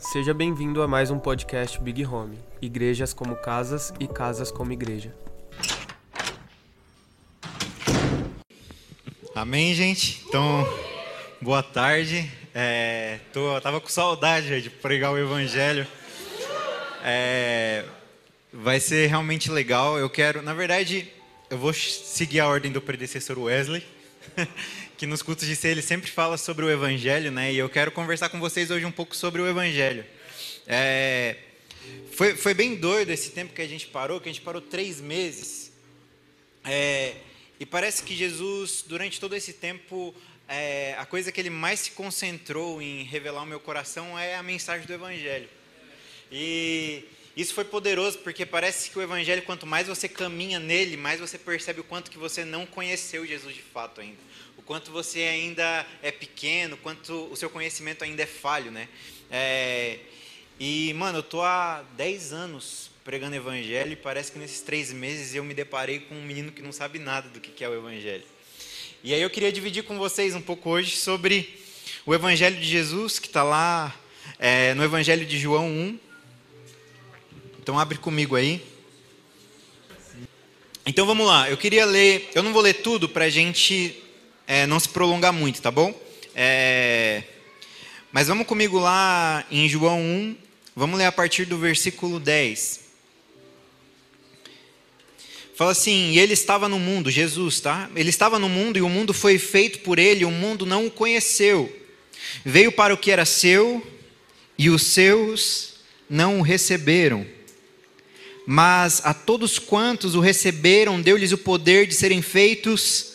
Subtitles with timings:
[0.00, 2.38] Seja bem-vindo a mais um podcast Big Home.
[2.60, 5.14] Igrejas como casas e casas como igreja.
[9.34, 10.24] Amém, gente?
[10.26, 10.66] Então,
[11.38, 12.28] boa tarde.
[12.54, 15.86] É, tô, tava com saudade de pregar o Evangelho.
[17.04, 17.84] É,
[18.50, 19.98] vai ser realmente legal.
[19.98, 21.12] Eu quero, na verdade,
[21.50, 23.84] eu vou seguir a ordem do predecessor Wesley,
[25.00, 27.50] que nos cultos de ser ele sempre fala sobre o Evangelho, né?
[27.50, 30.04] E eu quero conversar com vocês hoje um pouco sobre o Evangelho.
[30.66, 31.36] É,
[32.12, 35.00] foi, foi bem doido esse tempo que a gente parou, que a gente parou três
[35.00, 35.72] meses.
[36.66, 37.14] É,
[37.58, 40.14] e parece que Jesus, durante todo esse tempo,
[40.46, 44.42] é, a coisa que ele mais se concentrou em revelar ao meu coração é a
[44.42, 45.48] mensagem do Evangelho.
[46.30, 51.20] E isso foi poderoso porque parece que o evangelho quanto mais você caminha nele, mais
[51.20, 54.18] você percebe o quanto que você não conheceu Jesus de fato ainda.
[54.70, 58.88] Quanto você ainda é pequeno, quanto o seu conhecimento ainda é falho, né?
[59.28, 59.98] É,
[60.60, 65.34] e, mano, eu tô há 10 anos pregando evangelho e parece que nesses três meses
[65.34, 68.22] eu me deparei com um menino que não sabe nada do que é o evangelho.
[69.02, 71.52] E aí eu queria dividir com vocês um pouco hoje sobre
[72.06, 73.92] o evangelho de Jesus, que está lá
[74.38, 75.98] é, no evangelho de João 1,
[77.60, 78.64] então abre comigo aí.
[80.86, 81.50] Então vamos lá.
[81.50, 82.30] Eu queria ler.
[82.36, 84.00] Eu não vou ler tudo para a gente
[84.50, 85.94] é, não se prolongar muito, tá bom?
[86.34, 87.22] É,
[88.10, 90.36] mas vamos comigo lá em João 1.
[90.74, 92.80] Vamos ler a partir do versículo 10.
[95.54, 97.88] Fala assim: e ele estava no mundo, Jesus, tá?
[97.94, 100.90] Ele estava no mundo e o mundo foi feito por ele, o mundo não o
[100.90, 101.72] conheceu.
[102.44, 103.86] Veio para o que era seu
[104.58, 105.74] e os seus
[106.08, 107.24] não o receberam.
[108.44, 113.09] Mas a todos quantos o receberam, deu-lhes o poder de serem feitos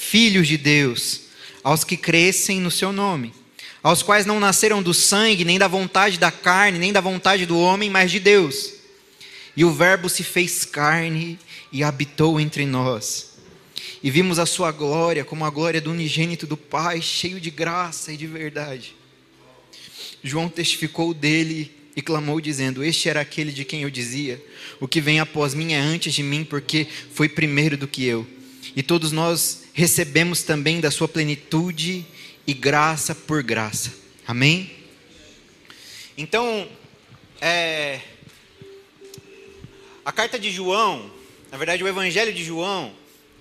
[0.00, 1.20] filhos de Deus,
[1.62, 3.34] aos que crescem no seu nome,
[3.82, 7.58] aos quais não nasceram do sangue, nem da vontade da carne, nem da vontade do
[7.58, 8.72] homem, mas de Deus.
[9.54, 11.38] E o Verbo se fez carne
[11.70, 13.34] e habitou entre nós.
[14.02, 18.10] E vimos a sua glória como a glória do unigênito do Pai, cheio de graça
[18.10, 18.96] e de verdade.
[20.24, 24.42] João testificou dele e clamou, dizendo: Este era aquele de quem eu dizia:
[24.80, 28.26] O que vem após mim é antes de mim, porque foi primeiro do que eu.
[28.74, 32.04] E todos nós recebemos também da sua plenitude
[32.46, 33.90] e graça por graça.
[34.26, 34.70] Amém?
[36.18, 36.68] Então,
[37.40, 37.98] é,
[40.04, 41.10] a carta de João,
[41.50, 42.92] na verdade, o evangelho de João,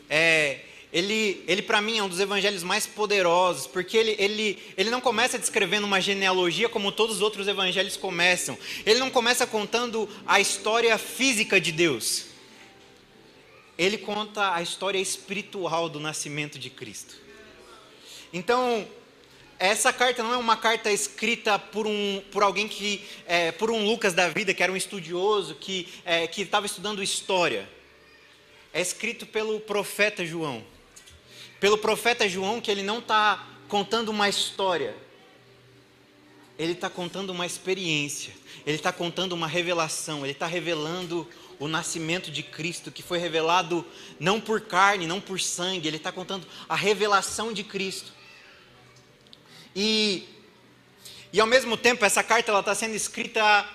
[0.10, 0.60] é,
[0.94, 5.02] ele, ele para mim é um dos evangelhos mais poderosos, porque ele, ele, ele não
[5.02, 8.58] começa descrevendo uma genealogia como todos os outros evangelhos começam.
[8.86, 12.29] Ele não começa contando a história física de Deus.
[13.80, 17.16] Ele conta a história espiritual do nascimento de Cristo.
[18.32, 18.88] Então,
[19.58, 23.84] essa carta não é uma carta escrita por, um, por alguém que, é, por um
[23.86, 27.68] Lucas da vida, que era um estudioso, que é, estava estudando história.
[28.72, 30.64] É escrito pelo profeta João
[31.60, 34.96] pelo profeta João que ele não está contando uma história,
[36.58, 38.34] ele está contando uma experiência,
[38.66, 41.28] ele está contando uma revelação, ele está revelando
[41.60, 43.86] o nascimento de Cristo, que foi revelado
[44.20, 48.14] não por carne, não por sangue, ele está contando a revelação de Cristo.
[49.76, 50.24] E,
[51.34, 53.68] e ao mesmo tempo, essa carta está sendo escrita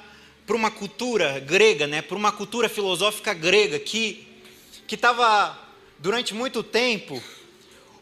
[0.46, 4.26] para uma cultura grega, né, para uma cultura filosófica grega, que
[4.90, 5.58] estava,
[5.98, 7.22] durante muito tempo,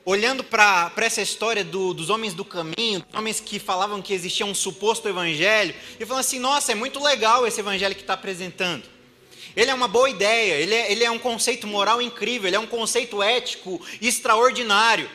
[0.04, 4.54] olhando para essa história do, dos homens do caminho, homens que falavam que existia um
[4.54, 8.84] suposto evangelho, e falando assim: nossa, é muito legal esse evangelho que está apresentando.
[9.56, 12.60] Ele é uma boa ideia, ele é, ele é um conceito moral incrível, ele é
[12.60, 15.10] um conceito ético extraordinário.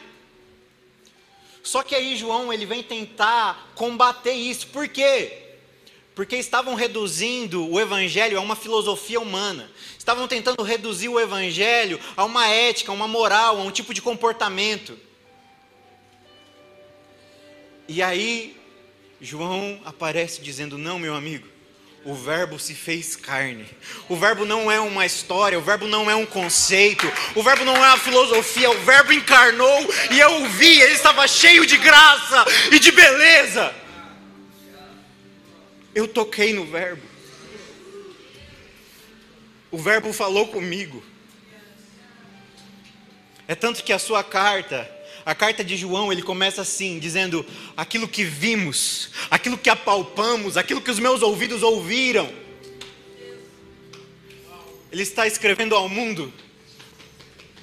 [1.63, 4.67] Só que aí João ele vem tentar combater isso.
[4.67, 5.33] Por quê?
[6.15, 9.69] Porque estavam reduzindo o evangelho a uma filosofia humana
[10.07, 14.01] estavam tentando reduzir o evangelho a uma ética, a uma moral, a um tipo de
[14.01, 14.97] comportamento.
[17.89, 18.55] E aí,
[19.19, 21.45] João aparece dizendo: Não, meu amigo,
[22.07, 23.68] o Verbo se fez carne.
[24.07, 27.06] O Verbo não é uma história, o Verbo não é um conceito,
[27.36, 31.27] o Verbo não é uma filosofia, o Verbo encarnou e eu o vi, ele estava
[31.27, 33.75] cheio de graça e de beleza.
[35.94, 37.04] Eu toquei no Verbo.
[39.69, 41.03] O Verbo falou comigo.
[43.50, 44.89] É tanto que a sua carta,
[45.27, 47.45] a carta de João, ele começa assim, dizendo:
[47.75, 52.33] aquilo que vimos, aquilo que apalpamos, aquilo que os meus ouvidos ouviram.
[54.89, 56.33] Ele está escrevendo ao mundo.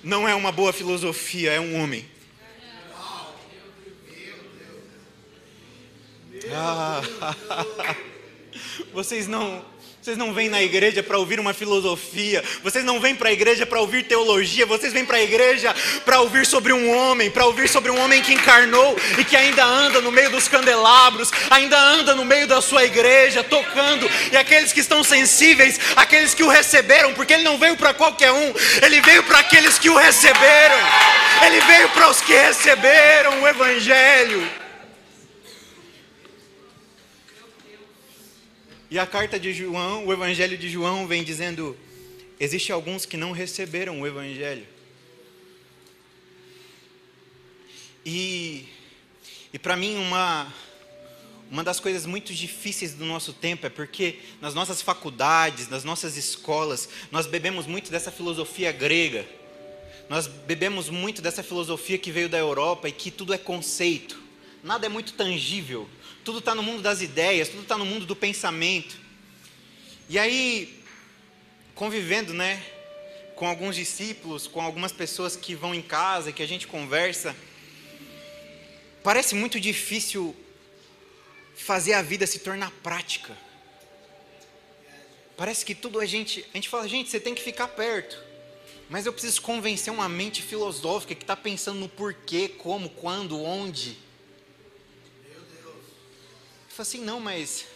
[0.03, 2.05] Não é uma boa filosofia, é um homem.
[6.53, 7.01] Ah,
[8.93, 9.65] vocês não
[10.05, 13.65] vocês não vêm na igreja para ouvir uma filosofia, vocês não vêm para a igreja
[13.65, 15.75] para ouvir teologia, vocês vêm para a igreja
[16.05, 19.65] para ouvir sobre um homem, para ouvir sobre um homem que encarnou e que ainda
[19.65, 24.75] anda no meio dos candelabros, ainda anda no meio da sua igreja, tocando, e aqueles
[24.75, 28.53] que estão sensíveis, aqueles que o receberam, porque ele não veio para qualquer um,
[28.83, 30.77] ele veio para aqueles que o receberam,
[31.47, 34.64] ele veio para os que receberam o Evangelho.
[38.95, 41.77] E a carta de João, o Evangelho de João, vem dizendo:
[42.39, 44.65] existe alguns que não receberam o Evangelho.
[48.07, 48.69] E,
[49.53, 50.47] e para mim, uma,
[51.51, 56.17] uma das coisas muito difíceis do nosso tempo é porque nas nossas faculdades, nas nossas
[56.17, 59.27] escolas, nós bebemos muito dessa filosofia grega.
[60.09, 64.23] Nós bebemos muito dessa filosofia que veio da Europa e que tudo é conceito,
[64.63, 65.89] nada é muito tangível
[66.25, 68.97] tudo está no mundo das ideias, tudo está no mundo do pensamento.
[70.09, 70.83] E aí,
[71.75, 72.65] convivendo, né,
[73.37, 77.37] com alguns discípulos, com algumas pessoas que vão em casa, que a gente conversa,
[79.03, 80.35] parece muito difícil
[81.55, 83.37] fazer a vida se tornar prática.
[85.37, 88.19] Parece que tudo a gente, a gente fala, gente, você tem que ficar perto.
[88.89, 94.04] Mas eu preciso convencer uma mente filosófica que está pensando no porquê, como, quando, onde.
[96.75, 97.67] Falei assim, não, mas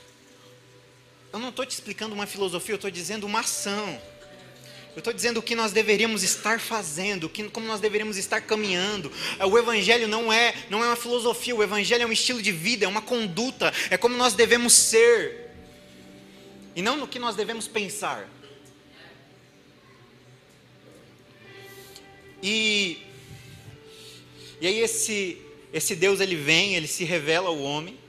[1.33, 4.03] eu não estou te explicando uma filosofia, eu estou dizendo uma ação.
[4.97, 9.13] Eu estou dizendo o que nós deveríamos estar fazendo, que, como nós deveríamos estar caminhando.
[9.49, 12.87] O Evangelho não é, não é uma filosofia, o Evangelho é um estilo de vida,
[12.87, 15.53] é uma conduta, é como nós devemos ser.
[16.75, 18.29] E não no que nós devemos pensar.
[22.43, 22.99] E,
[24.61, 25.41] e aí esse,
[25.73, 28.08] esse Deus ele vem, ele se revela ao homem.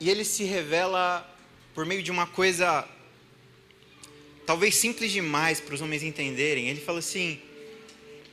[0.00, 1.28] E ele se revela
[1.74, 2.88] por meio de uma coisa
[4.46, 6.68] talvez simples demais para os homens entenderem.
[6.68, 7.40] Ele fala assim: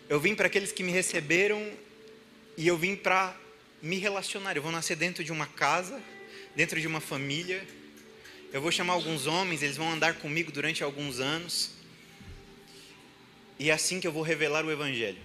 [0.08, 1.62] Eu vim para aqueles que me receberam
[2.56, 3.36] e eu vim para
[3.82, 4.56] me relacionar.
[4.56, 6.02] Eu vou nascer dentro de uma casa,
[6.56, 7.66] dentro de uma família.
[8.54, 11.72] Eu vou chamar alguns homens, eles vão andar comigo durante alguns anos.
[13.60, 15.22] E é assim que eu vou revelar o Evangelho.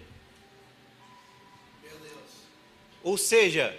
[3.03, 3.79] Ou seja,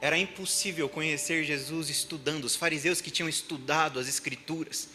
[0.00, 2.44] era impossível conhecer Jesus estudando.
[2.44, 4.88] Os fariseus que tinham estudado as Escrituras,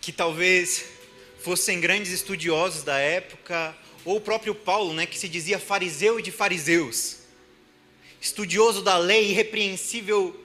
[0.00, 0.84] que talvez
[1.40, 6.30] fossem grandes estudiosos da época, ou o próprio Paulo, né, que se dizia fariseu de
[6.30, 7.18] fariseus,
[8.20, 10.38] estudioso da lei, irrepreensível,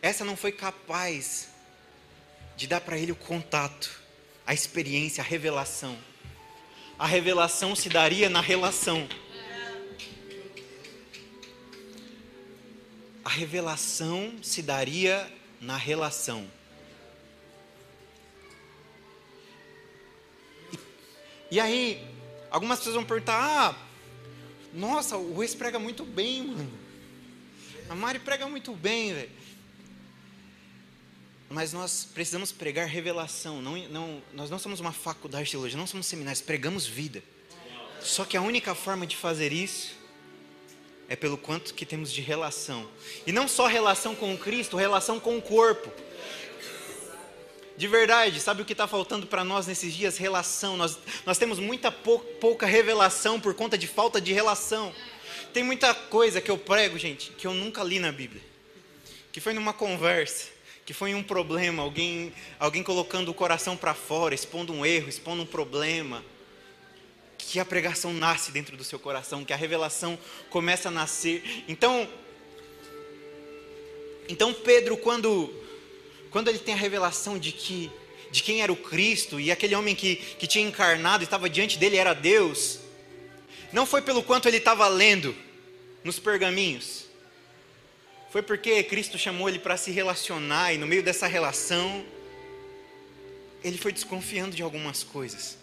[0.00, 1.48] essa não foi capaz
[2.56, 4.00] de dar para ele o contato,
[4.46, 5.98] a experiência, a revelação.
[6.98, 9.08] A revelação se daria na relação.
[13.28, 15.30] A revelação se daria
[15.60, 16.50] na relação.
[21.50, 22.02] E, aí,
[22.50, 23.76] algumas pessoas vão perguntar: ah,
[24.72, 26.72] nossa, o Reis prega muito bem, mano.
[27.90, 29.30] A Mari prega muito bem, velho.
[31.50, 33.60] Mas nós precisamos pregar revelação.
[33.60, 37.22] Não, não, nós não somos uma faculdade de teologia, não somos seminários, pregamos vida.
[38.00, 39.97] Só que a única forma de fazer isso
[41.08, 42.86] é pelo quanto que temos de relação.
[43.26, 45.90] E não só relação com Cristo, relação com o corpo.
[47.76, 50.18] De verdade, sabe o que está faltando para nós nesses dias?
[50.18, 50.76] Relação.
[50.76, 54.92] Nós, nós temos muita pou, pouca revelação por conta de falta de relação.
[55.52, 58.42] Tem muita coisa que eu prego, gente, que eu nunca li na Bíblia.
[59.32, 60.48] Que foi numa conversa,
[60.84, 65.44] que foi um problema, alguém, alguém colocando o coração para fora, expondo um erro, expondo
[65.44, 66.22] um problema
[67.38, 70.18] que a pregação nasce dentro do seu coração, que a revelação
[70.50, 71.64] começa a nascer.
[71.68, 72.06] Então,
[74.28, 75.54] então Pedro, quando,
[76.30, 77.90] quando ele tem a revelação de que
[78.30, 81.78] de quem era o Cristo e aquele homem que, que tinha encarnado e estava diante
[81.78, 82.78] dele era Deus,
[83.72, 85.34] não foi pelo quanto ele estava lendo
[86.04, 87.06] nos pergaminhos,
[88.30, 92.04] foi porque Cristo chamou ele para se relacionar e no meio dessa relação
[93.64, 95.57] ele foi desconfiando de algumas coisas.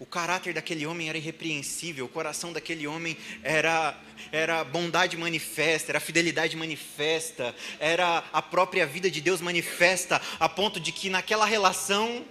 [0.00, 3.98] O caráter daquele homem era irrepreensível, o coração daquele homem era,
[4.30, 10.78] era bondade manifesta, era fidelidade manifesta, era a própria vida de Deus manifesta, a ponto
[10.78, 12.24] de que naquela relação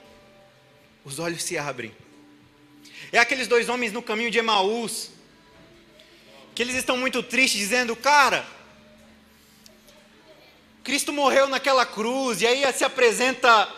[1.03, 1.93] os olhos se abrem.
[3.11, 5.11] É aqueles dois homens no caminho de Emaús,
[6.55, 8.47] que eles estão muito tristes, dizendo: Cara,
[10.85, 13.69] Cristo morreu naquela cruz, e aí se apresenta,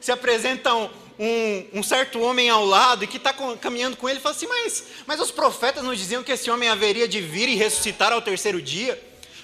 [0.00, 4.34] se apresentam um, um, certo homem ao lado e que está caminhando com ele fala
[4.34, 8.12] assim: mas, mas os profetas não diziam que esse homem haveria de vir e ressuscitar
[8.12, 9.00] ao terceiro dia?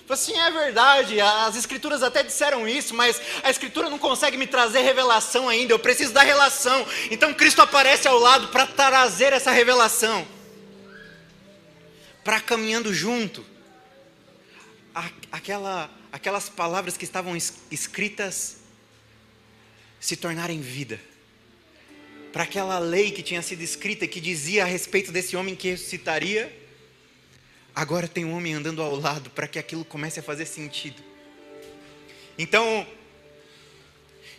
[0.06, 4.46] Fala assim: é verdade, as escrituras até disseram isso, mas a escritura não consegue me
[4.46, 6.84] trazer revelação ainda, eu preciso da relação.
[7.10, 10.26] Então Cristo aparece ao lado para trazer essa revelação,
[12.24, 13.46] para caminhando junto.
[15.30, 17.36] Aquela, aquelas palavras que estavam
[17.70, 18.56] escritas
[20.00, 21.00] se tornarem vida
[22.32, 26.52] para aquela lei que tinha sido escrita que dizia a respeito desse homem que ressuscitaria,
[27.74, 31.02] agora tem um homem andando ao lado para que aquilo comece a fazer sentido.
[32.38, 32.86] Então,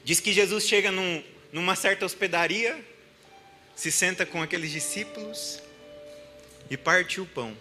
[0.04, 2.84] diz que Jesus chega num, numa certa hospedaria,
[3.76, 5.60] se senta com aqueles discípulos
[6.70, 7.56] e parte o pão.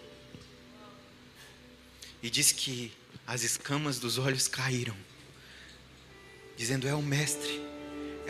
[2.23, 2.93] E diz que
[3.27, 4.95] as escamas dos olhos caíram,
[6.55, 7.70] dizendo: É o Mestre.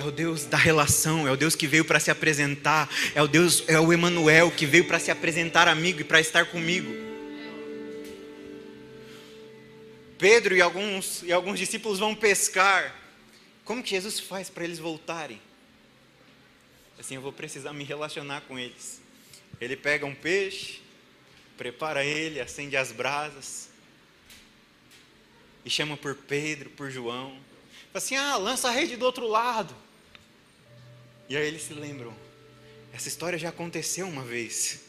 [0.02, 3.28] É o Deus da relação, é o Deus que veio para se apresentar, é o
[3.28, 6.92] Deus, é o Emanuel que veio para se apresentar amigo e para estar comigo.
[10.18, 12.96] Pedro e alguns, e alguns discípulos vão pescar.
[13.64, 15.40] Como que Jesus faz para eles voltarem?
[17.00, 19.00] Assim, eu vou precisar me relacionar com eles.
[19.60, 20.82] Ele pega um peixe,
[21.56, 23.70] prepara ele, acende as brasas
[25.64, 27.38] e chama por Pedro, por João
[27.94, 29.76] assim, ah, lança a rede do outro lado.
[31.32, 32.14] E aí eles se lembram,
[32.92, 34.82] essa história já aconteceu uma vez.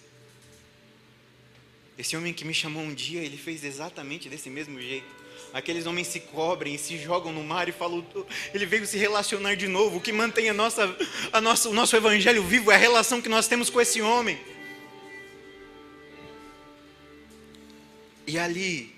[1.97, 5.07] Esse homem que me chamou um dia, ele fez exatamente desse mesmo jeito.
[5.53, 8.05] Aqueles homens se cobrem se jogam no mar e falam,
[8.53, 9.99] ele veio se relacionar de novo.
[9.99, 10.83] O que mantém a nossa,
[11.33, 14.37] a nossa, o nosso evangelho vivo é a relação que nós temos com esse homem.
[18.27, 18.93] E ali,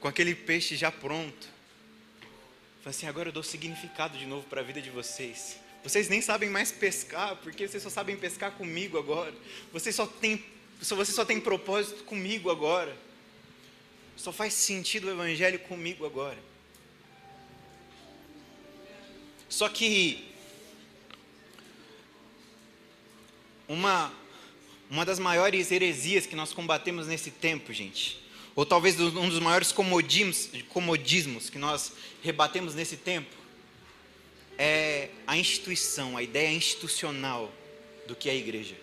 [0.00, 1.46] com aquele peixe já pronto,
[2.82, 5.67] Falei assim, agora eu dou significado de novo para a vida de vocês.
[5.88, 9.34] Vocês nem sabem mais pescar, porque vocês só sabem pescar comigo agora.
[9.72, 10.44] Vocês só têm,
[10.78, 12.94] vocês só têm propósito comigo agora.
[14.14, 16.38] Só faz sentido o evangelho comigo agora.
[19.48, 20.28] Só que
[23.66, 24.12] uma
[24.90, 28.22] uma das maiores heresias que nós combatemos nesse tempo, gente,
[28.54, 31.92] ou talvez um dos maiores comodismos, comodismos que nós
[32.22, 33.37] rebatemos nesse tempo,
[34.58, 37.50] é a instituição, a ideia institucional
[38.06, 38.74] do que é a igreja.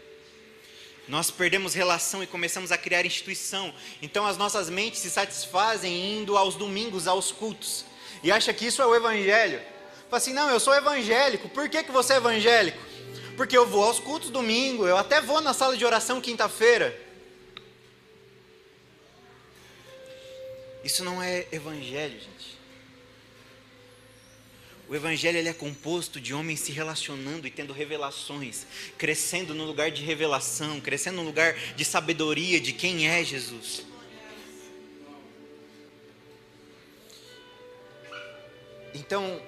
[1.08, 3.74] Nós perdemos relação e começamos a criar instituição.
[4.02, 7.86] Então as nossas mentes se satisfazem indo aos domingos aos cultos.
[8.24, 9.62] E acha que isso é o evangelho.
[10.10, 11.50] Fala assim: "Não, eu sou evangélico.
[11.50, 12.80] Por que que você é evangélico?"
[13.36, 16.98] Porque eu vou aos cultos domingo, eu até vou na sala de oração quinta-feira.
[20.84, 22.55] Isso não é evangelho, gente.
[24.88, 29.90] O evangelho ele é composto de homens se relacionando e tendo revelações, crescendo no lugar
[29.90, 33.84] de revelação, crescendo no lugar de sabedoria de quem é Jesus.
[38.94, 39.42] Então,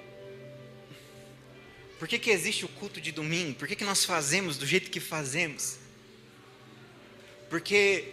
[2.00, 3.54] por que, que existe o culto de domingo?
[3.54, 5.78] Por que, que nós fazemos do jeito que fazemos?
[7.48, 8.12] Porque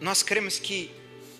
[0.00, 0.90] nós cremos que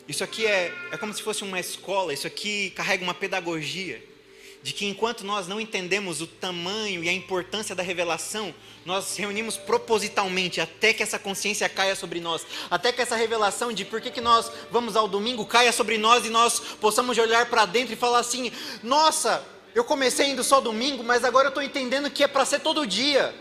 [0.07, 4.12] isso aqui é, é como se fosse uma escola, isso aqui carrega uma pedagogia.
[4.63, 8.55] De que enquanto nós não entendemos o tamanho e a importância da revelação,
[8.85, 13.85] nós reunimos propositalmente até que essa consciência caia sobre nós, até que essa revelação de
[13.85, 17.67] por que, que nós vamos ao domingo caia sobre nós e nós possamos olhar para
[17.67, 18.53] dentro e falar assim:
[18.85, 22.61] nossa, eu comecei indo só domingo, mas agora eu estou entendendo que é para ser
[22.61, 23.35] todo dia.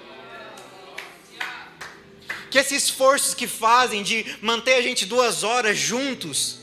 [2.49, 6.60] Que esses esforços que fazem de manter a gente duas horas juntos,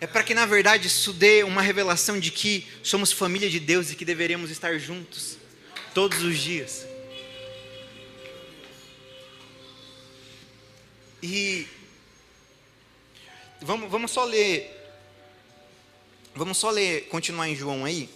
[0.00, 3.90] é para que na verdade isso dê uma revelação de que somos família de Deus
[3.90, 5.36] e que deveríamos estar juntos
[5.92, 6.86] todos os dias.
[11.22, 11.66] E
[13.60, 14.74] vamos, vamos só ler,
[16.34, 18.08] vamos só ler, continuar em João aí,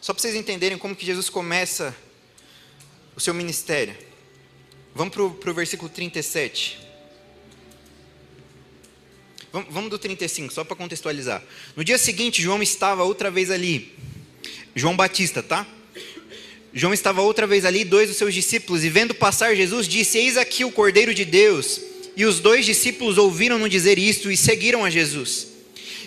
[0.00, 1.94] só para vocês entenderem como que Jesus começa
[3.14, 3.94] o seu ministério.
[4.94, 6.85] Vamos para o versículo 37.
[9.70, 11.42] Vamos, do 35, só para contextualizar.
[11.74, 13.92] No dia seguinte, João estava outra vez ali.
[14.74, 15.66] João Batista, tá?
[16.72, 20.36] João estava outra vez ali, dois dos seus discípulos, e vendo passar Jesus, disse: Eis
[20.36, 21.80] aqui o Cordeiro de Deus.
[22.14, 25.48] E os dois discípulos ouviram-no dizer isto e seguiram a Jesus.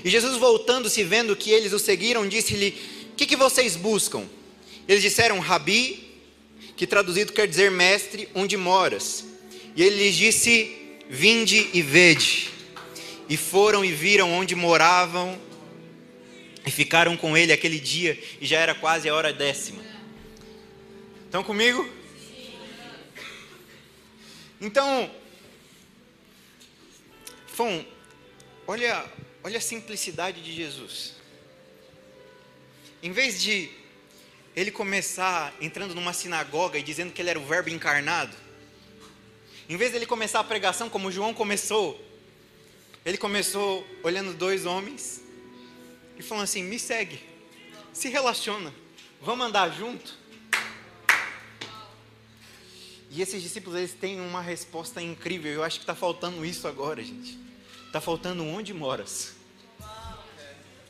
[0.04, 2.76] E Jesus, voltando-se, vendo que eles o seguiram, disse-lhe:
[3.14, 4.24] O que, que vocês buscam?
[4.88, 6.00] Eles disseram: Rabi,
[6.78, 9.26] que traduzido quer dizer mestre, onde moras?
[9.76, 10.72] E ele lhes disse:
[11.10, 12.59] Vinde e vede.
[13.30, 15.40] E foram e viram onde moravam,
[16.66, 19.84] e ficaram com ele aquele dia, e já era quase a hora décima.
[21.26, 21.88] Estão comigo?
[24.60, 25.10] Então,
[27.48, 27.86] Fão,
[28.66, 29.06] olha,
[29.44, 31.16] olha a simplicidade de Jesus.
[33.04, 33.70] Em vez de
[34.56, 38.36] ele começar entrando numa sinagoga e dizendo que ele era o Verbo encarnado,
[39.70, 42.04] em vez de ele começar a pregação como João começou,
[43.10, 45.24] ele começou olhando dois homens
[46.16, 47.20] e falando assim: me segue,
[47.92, 48.72] se relaciona,
[49.20, 50.16] vamos andar junto.
[53.10, 55.52] E esses discípulos eles têm uma resposta incrível.
[55.52, 57.40] Eu acho que está faltando isso agora, gente.
[57.88, 59.34] Está faltando onde moras.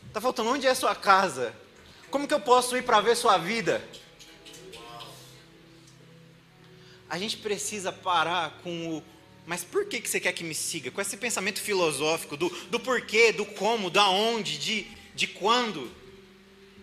[0.06, 1.56] Está faltando onde é a sua casa.
[2.12, 3.82] Como que eu posso ir para ver sua vida?
[7.10, 9.04] A gente precisa parar com o.
[9.46, 10.92] Mas por que, que você quer que me siga?
[10.92, 15.92] Com esse pensamento filosófico do, do porquê, do como, da onde, de, de quando.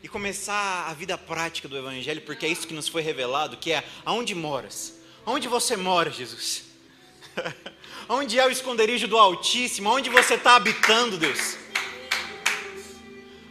[0.03, 3.73] E começar a vida prática do Evangelho, porque é isso que nos foi revelado, que
[3.73, 4.95] é aonde moras.
[5.25, 6.65] Onde você mora, Jesus?
[8.09, 9.91] Onde é o esconderijo do Altíssimo?
[9.91, 11.57] Onde você está habitando, Deus?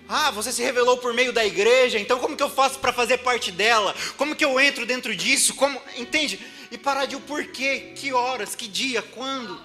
[0.07, 3.17] Ah, você se revelou por meio da igreja, então como que eu faço para fazer
[3.17, 3.95] parte dela?
[4.17, 5.55] Como que eu entro dentro disso?
[5.55, 6.39] Como, entende?
[6.75, 9.63] E parar de o porquê, que horas, que dia, quando?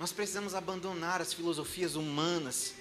[0.00, 2.74] Nós precisamos abandonar as filosofias humanas.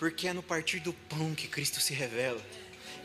[0.00, 2.44] Porque é no partir do pão que Cristo se revela.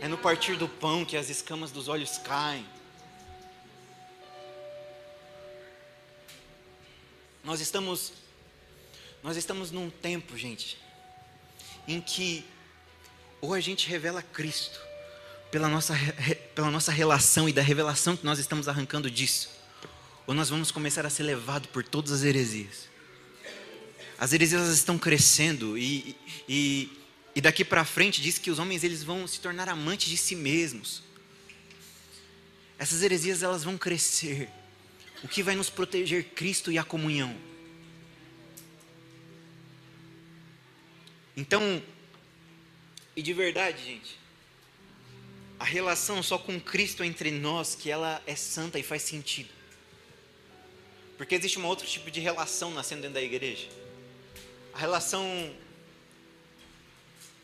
[0.02, 2.66] É no partir do pão que as escamas dos olhos caem.
[7.44, 8.14] Nós estamos
[9.22, 10.76] nós estamos num tempo, gente,
[11.88, 12.44] em que
[13.46, 14.80] ou a gente revela Cristo
[15.52, 15.94] pela nossa,
[16.54, 19.50] pela nossa relação e da revelação que nós estamos arrancando disso,
[20.28, 22.90] ou nós vamos começar a ser levados por todas as heresias.
[24.18, 26.16] As heresias estão crescendo e,
[26.48, 26.90] e
[27.36, 30.36] e daqui para frente diz que os homens eles vão se tornar amantes de si
[30.38, 31.04] mesmos.
[32.80, 34.50] Essas heresias elas vão crescer.
[35.22, 37.36] O que vai nos proteger Cristo e a comunhão?
[41.36, 41.84] Então,
[43.16, 44.20] e de verdade, gente,
[45.60, 49.50] a relação só com Cristo entre nós, que ela é santa e faz sentido.
[51.18, 53.70] Porque existe um outro tipo de relação nascendo dentro da igreja.
[54.74, 55.56] A relação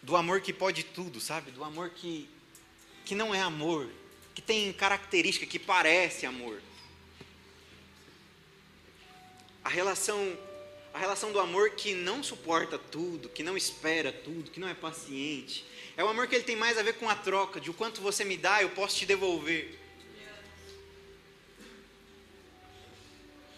[0.02, 1.52] do amor que pode tudo, sabe?
[1.52, 2.30] Do amor que,
[3.06, 3.90] que não é amor,
[4.36, 6.62] que tem característica que parece amor.
[9.64, 10.38] A relação
[10.94, 14.74] a relação do amor que não suporta tudo, que não espera tudo, que não é
[14.74, 15.66] paciente.
[15.96, 18.02] É o amor que ele tem mais a ver com a troca, de o quanto
[18.02, 19.80] você me dá, eu posso te devolver.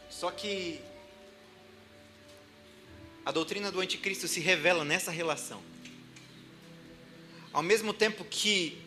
[0.10, 0.80] Só que
[3.26, 5.62] a doutrina do anticristo se revela nessa relação.
[7.52, 8.80] Ao mesmo tempo que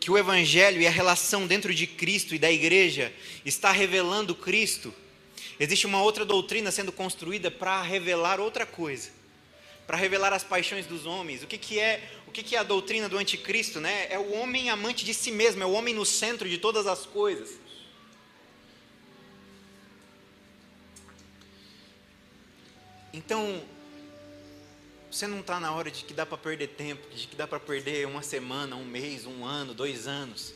[0.00, 3.12] que o evangelho e a relação dentro de Cristo e da igreja
[3.44, 4.94] está revelando Cristo,
[5.58, 9.10] existe uma outra doutrina sendo construída para revelar outra coisa,
[9.86, 11.42] para revelar as paixões dos homens.
[11.42, 13.80] O que, que é o que, que é a doutrina do anticristo?
[13.80, 14.06] Né?
[14.10, 17.06] É o homem amante de si mesmo, é o homem no centro de todas as
[17.06, 17.58] coisas.
[23.12, 23.62] Então,
[25.10, 27.58] você não está na hora de que dá para perder tempo, de que dá para
[27.58, 30.52] perder uma semana, um mês, um ano, dois anos.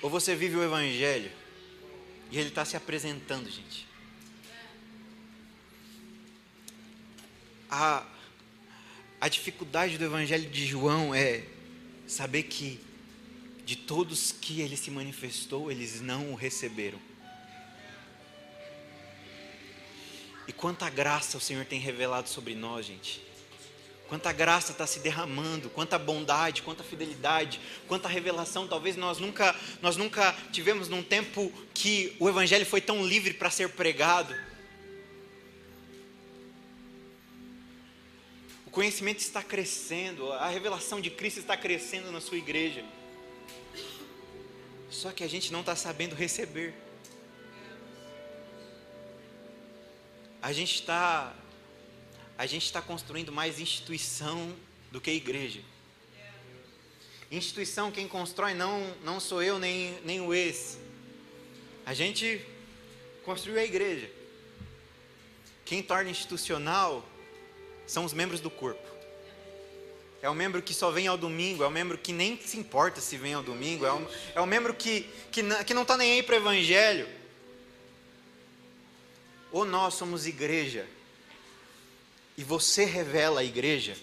[0.00, 1.41] Ou você vive o Evangelho
[2.32, 3.86] e ele está se apresentando, gente.
[7.70, 8.06] A,
[9.20, 11.44] a dificuldade do Evangelho de João é
[12.06, 12.80] saber que
[13.66, 16.98] de todos que ele se manifestou, eles não o receberam.
[20.48, 23.22] E quanta graça o Senhor tem revelado sobre nós, gente.
[24.12, 28.68] Quanta graça está se derramando, quanta bondade, quanta fidelidade, quanta revelação.
[28.68, 33.48] Talvez nós nunca, nós nunca tivemos num tempo que o Evangelho foi tão livre para
[33.48, 34.34] ser pregado.
[38.66, 42.84] O conhecimento está crescendo, a revelação de Cristo está crescendo na sua igreja.
[44.90, 46.74] Só que a gente não está sabendo receber.
[50.42, 51.32] a gente está
[52.42, 54.52] a gente está construindo mais instituição
[54.90, 55.60] do que igreja.
[57.30, 60.76] Instituição quem constrói não não sou eu nem nem o ex.
[61.86, 62.44] A gente
[63.24, 64.10] construiu a igreja.
[65.64, 67.08] Quem torna institucional
[67.86, 68.88] são os membros do corpo.
[70.20, 73.00] É o membro que só vem ao domingo, é o membro que nem se importa
[73.00, 76.14] se vem ao domingo, é o, é o membro que, que, que não está nem
[76.14, 77.08] aí para o evangelho
[79.52, 80.88] ou nós somos igreja
[82.36, 83.96] e você revela a igreja,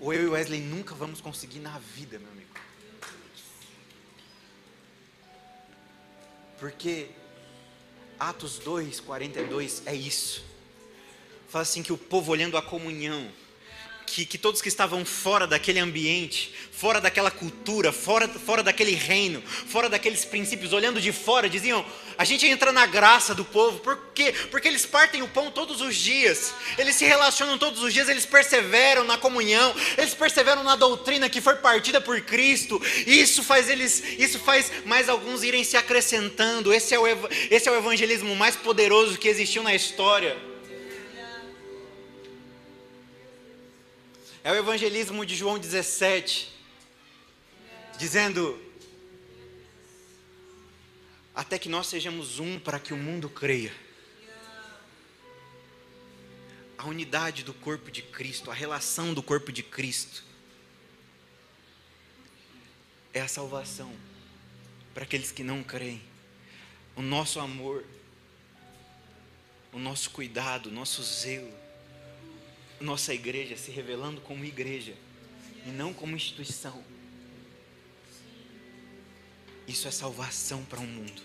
[0.00, 2.48] ou eu e Wesley nunca vamos conseguir na vida, meu amigo.
[6.58, 7.10] Porque
[8.18, 10.44] Atos 2, 42 é isso.
[11.48, 13.30] Fala assim que o povo olhando a comunhão,
[14.08, 19.42] que, que todos que estavam fora daquele ambiente, fora daquela cultura, fora, fora daquele reino,
[19.42, 21.84] fora daqueles princípios, olhando de fora, diziam:
[22.16, 24.32] a gente entra na graça do povo, por quê?
[24.50, 28.26] Porque eles partem o pão todos os dias, eles se relacionam todos os dias, eles
[28.26, 34.02] perseveram na comunhão, eles perseveram na doutrina que foi partida por Cristo, isso faz eles,
[34.18, 36.72] isso faz mais alguns irem se acrescentando.
[36.72, 37.06] Esse é o,
[37.50, 40.47] esse é o evangelismo mais poderoso que existiu na história.
[44.48, 46.50] É o evangelismo de João 17,
[47.98, 48.58] dizendo:
[51.34, 53.70] Até que nós sejamos um para que o mundo creia.
[56.78, 60.24] A unidade do corpo de Cristo, a relação do corpo de Cristo,
[63.12, 63.94] é a salvação
[64.94, 66.00] para aqueles que não creem.
[66.96, 67.84] O nosso amor,
[69.74, 71.67] o nosso cuidado, o nosso zelo
[72.80, 74.94] nossa igreja se revelando como igreja
[75.66, 76.82] e não como instituição.
[79.66, 81.22] Isso é salvação para o um mundo.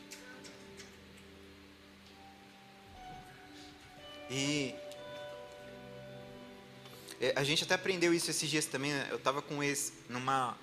[4.29, 4.73] E
[7.21, 8.91] é, a gente até aprendeu isso esses dias também.
[8.91, 9.07] Né?
[9.09, 10.57] Eu estava com esse numa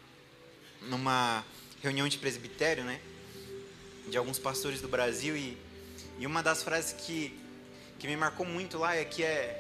[0.83, 1.45] numa
[1.83, 3.01] reunião de presbitério, né?
[4.09, 5.57] De alguns pastores do Brasil e,
[6.19, 7.39] e uma das frases que
[7.99, 9.60] que me marcou muito lá é que é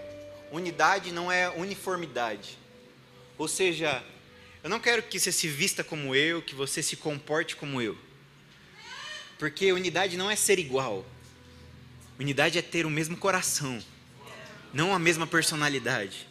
[0.50, 2.58] Unidade não é uniformidade.
[3.38, 4.04] Ou seja,
[4.62, 7.96] eu não quero que você se vista como eu, que você se comporte como eu.
[9.38, 11.06] Porque unidade não é ser igual.
[12.18, 13.82] Unidade é ter o mesmo coração,
[14.74, 16.28] não a mesma personalidade.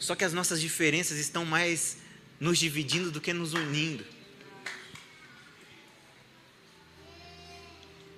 [0.00, 1.98] Só que as nossas diferenças estão mais
[2.40, 4.04] nos dividindo do que nos unindo.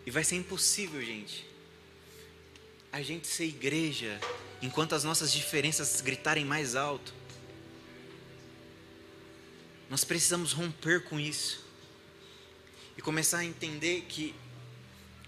[0.07, 1.46] E vai ser impossível, gente,
[2.92, 4.20] a gente ser igreja
[4.61, 7.14] enquanto as nossas diferenças gritarem mais alto.
[9.88, 11.64] Nós precisamos romper com isso
[12.96, 14.35] e começar a entender que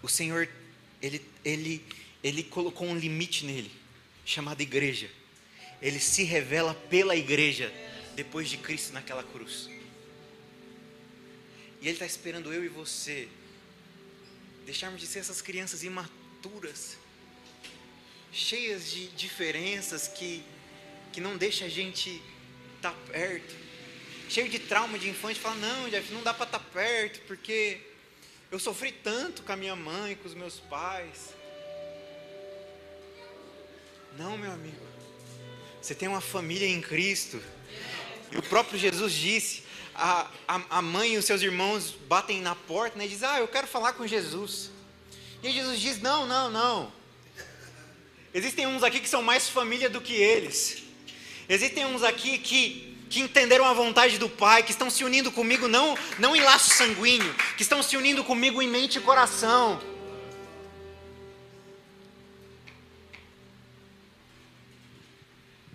[0.03, 0.49] o Senhor
[1.01, 1.85] ele ele
[2.23, 3.71] ele colocou um limite nele,
[4.25, 5.11] chamado igreja.
[5.83, 7.73] Ele se revela pela igreja
[8.15, 9.69] depois de Cristo naquela cruz.
[11.81, 13.29] E Ele está esperando eu e você
[14.65, 16.97] deixarmos de ser essas crianças imaturas
[18.35, 20.45] cheias de diferenças que,
[21.13, 22.21] que não deixa a gente
[22.77, 23.55] estar tá perto.
[24.29, 27.81] Cheio de trauma de infância, fala, não, Jeff, não dá para estar tá perto, porque
[28.51, 31.33] eu sofri tanto com a minha mãe, com os meus pais.
[34.19, 34.85] Não, meu amigo.
[35.81, 37.41] Você tem uma família em Cristo.
[38.33, 39.63] E o próprio Jesus disse:
[39.95, 43.39] a, a, a mãe e os seus irmãos batem na porta né, e dizem: Ah,
[43.39, 44.71] eu quero falar com Jesus.
[45.43, 47.04] E Jesus diz: Não, não, não.
[48.35, 50.83] Existem uns aqui que são mais família do que eles.
[51.49, 55.69] Existem uns aqui que, que entenderam a vontade do Pai, que estão se unindo comigo
[55.69, 59.81] não, não em laço sanguíneo, que estão se unindo comigo em mente e coração.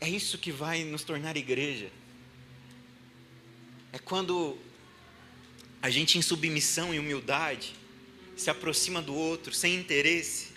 [0.01, 1.89] É isso que vai nos tornar igreja.
[3.93, 4.57] É quando
[5.81, 7.73] a gente, em submissão e humildade,
[8.35, 10.48] se aproxima do outro sem interesse,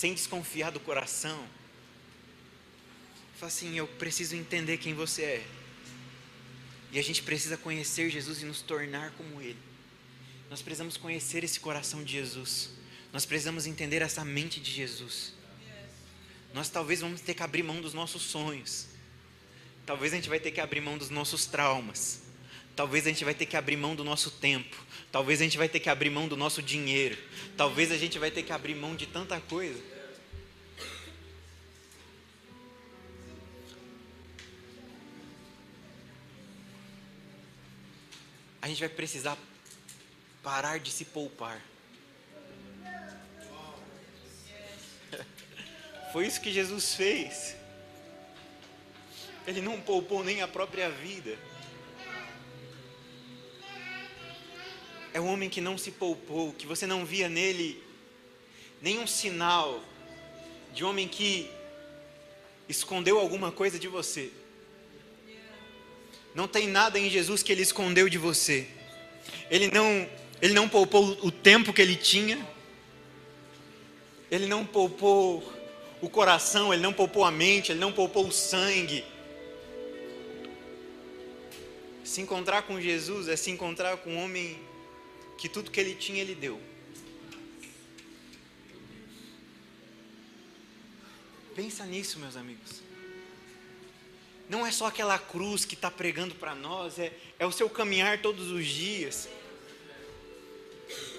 [0.00, 1.46] sem desconfiar do coração.
[3.38, 5.46] Fala assim: eu preciso entender quem você é.
[6.90, 9.58] E a gente precisa conhecer Jesus e nos tornar como Ele.
[10.48, 12.70] Nós precisamos conhecer esse coração de Jesus.
[13.12, 15.34] Nós precisamos entender essa mente de Jesus.
[16.54, 18.86] Nós talvez vamos ter que abrir mão dos nossos sonhos.
[19.84, 22.22] Talvez a gente vai ter que abrir mão dos nossos traumas.
[22.74, 24.76] Talvez a gente vai ter que abrir mão do nosso tempo.
[25.12, 27.18] Talvez a gente vai ter que abrir mão do nosso dinheiro.
[27.56, 29.89] Talvez a gente vai ter que abrir mão de tanta coisa.
[38.70, 39.36] Gente vai precisar
[40.42, 41.60] parar de se poupar.
[46.12, 47.56] Foi isso que Jesus fez.
[49.46, 51.38] Ele não poupou nem a própria vida.
[55.12, 57.82] É um homem que não se poupou, que você não via nele
[58.80, 59.82] nenhum sinal
[60.72, 61.50] de homem que
[62.68, 64.32] escondeu alguma coisa de você.
[66.34, 68.66] Não tem nada em Jesus que ele escondeu de você.
[69.50, 70.08] Ele não,
[70.40, 72.38] ele não poupou o tempo que ele tinha.
[74.30, 75.42] Ele não poupou
[76.00, 79.04] o coração, ele não poupou a mente, ele não poupou o sangue.
[82.04, 84.58] Se encontrar com Jesus é se encontrar com um homem
[85.36, 86.60] que tudo que ele tinha, ele deu.
[91.54, 92.89] Pensa nisso, meus amigos.
[94.50, 98.20] Não é só aquela cruz que está pregando para nós, é, é o seu caminhar
[98.20, 99.28] todos os dias.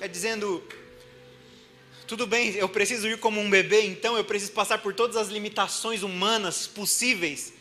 [0.01, 0.61] É dizendo:
[2.05, 5.29] tudo bem, eu preciso ir como um bebê, então eu preciso passar por todas as
[5.29, 7.53] limitações humanas possíveis.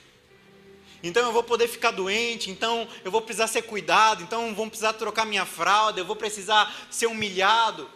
[1.05, 4.95] Então eu vou poder ficar doente, então eu vou precisar ser cuidado, então vou precisar
[4.95, 7.89] trocar minha fralda, eu vou precisar ser humilhado.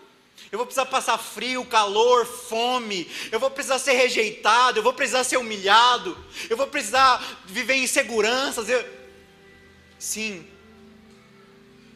[0.51, 3.11] Eu vou precisar passar frio, calor, fome.
[3.33, 4.79] Eu vou precisar ser rejeitado.
[4.79, 6.17] Eu vou precisar ser humilhado.
[6.49, 8.69] Eu vou precisar viver inseguranças.
[8.69, 8.85] Eu...
[9.99, 10.49] Sim.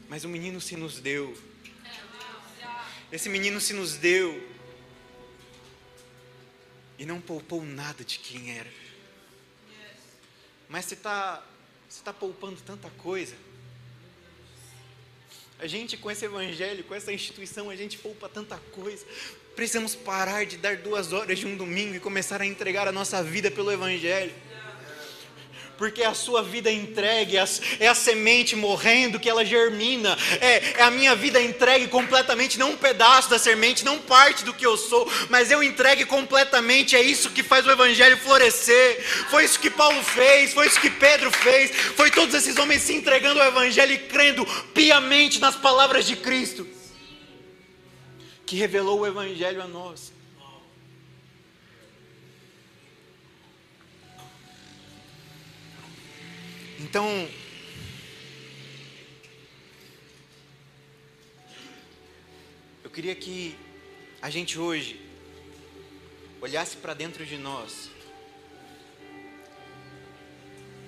[0.08, 1.37] Mas o menino se nos deu.
[3.11, 4.46] Esse menino se nos deu.
[6.98, 8.70] E não poupou nada de quem era.
[10.68, 11.42] Mas você está
[11.88, 13.34] você tá poupando tanta coisa.
[15.59, 19.05] A gente, com esse evangelho, com essa instituição, a gente poupa tanta coisa.
[19.57, 23.23] Precisamos parar de dar duas horas de um domingo e começar a entregar a nossa
[23.25, 24.33] vida pelo evangelho
[25.78, 27.36] porque a sua vida entregue,
[27.78, 32.72] é a semente morrendo que ela germina, é, é, a minha vida entregue completamente, não
[32.72, 37.00] um pedaço da semente, não parte do que eu sou, mas eu entregue completamente, é
[37.00, 41.30] isso que faz o Evangelho florescer, foi isso que Paulo fez, foi isso que Pedro
[41.30, 46.16] fez, foi todos esses homens se entregando ao Evangelho e crendo piamente nas palavras de
[46.16, 46.66] Cristo,
[48.44, 50.17] que revelou o Evangelho a nós.
[56.88, 57.29] Então,
[62.83, 63.55] eu queria que
[64.22, 64.98] a gente hoje
[66.40, 67.90] olhasse para dentro de nós.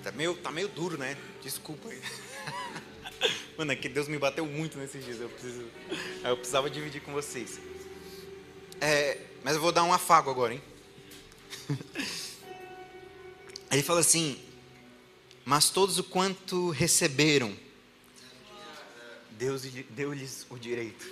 [0.01, 1.15] Tá meio, tá meio duro, né?
[1.43, 2.01] Desculpa aí.
[3.55, 5.21] Mano, é que Deus me bateu muito nesses dias.
[5.21, 5.69] Eu, preciso,
[6.23, 7.59] eu precisava dividir com vocês.
[8.79, 10.63] É, mas eu vou dar um afago agora, hein?
[13.69, 14.41] Ele fala assim:
[15.45, 17.55] mas todos o quanto receberam,
[19.31, 21.05] Deus deu-lhes o direito